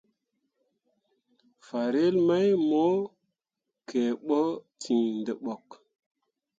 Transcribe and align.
Farel 1.65 2.15
mai 2.27 2.49
mo 2.69 2.83
kǝǝɓo 3.89 4.41
ten 4.81 5.01
dǝɓok. 5.25 5.67